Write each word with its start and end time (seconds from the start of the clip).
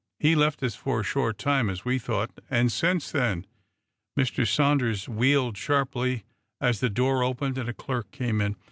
"He 0.19 0.33
left 0.35 0.63
us 0.63 0.73
for 0.73 0.99
a 0.99 1.03
short 1.03 1.37
time, 1.37 1.69
as 1.69 1.85
we 1.85 1.99
thought, 1.99 2.31
and, 2.49 2.71
since 2.71 3.11
then" 3.11 3.45
Mr. 4.19 4.47
Sanders 4.47 5.07
wheeled 5.07 5.57
sharply 5.57 6.23
as 6.59 6.79
the 6.79 6.89
door 6.89 7.23
opened 7.23 7.59
and 7.59 7.69
a 7.69 7.73
clerk 7.75 8.09
came 8.09 8.41
in. 8.41 8.55